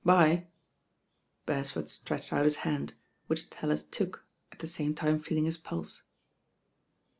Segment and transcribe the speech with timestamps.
[0.03, 0.47] 'Bye."
[1.45, 2.95] Beresford stretched out his hand,
[3.27, 6.01] which Tallit took, at the same time feeling his pulse.